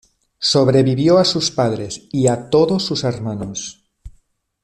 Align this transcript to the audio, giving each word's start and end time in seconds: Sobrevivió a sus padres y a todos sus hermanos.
Sobrevivió 0.39 1.19
a 1.19 1.23
sus 1.25 1.51
padres 1.51 2.07
y 2.11 2.25
a 2.27 2.49
todos 2.49 2.81
sus 2.83 3.03
hermanos. 3.03 3.85